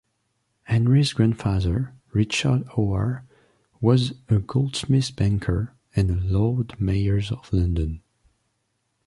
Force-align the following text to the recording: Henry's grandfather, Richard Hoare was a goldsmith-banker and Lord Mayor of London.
Henry's 0.63 1.13
grandfather, 1.13 1.93
Richard 2.11 2.65
Hoare 2.69 3.23
was 3.79 4.13
a 4.29 4.39
goldsmith-banker 4.39 5.75
and 5.95 6.31
Lord 6.31 6.73
Mayor 6.81 7.17
of 7.17 7.53
London. 7.53 8.01